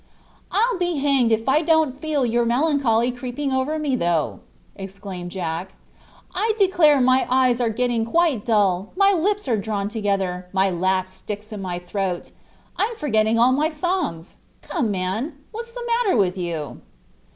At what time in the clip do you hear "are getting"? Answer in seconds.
7.61-8.03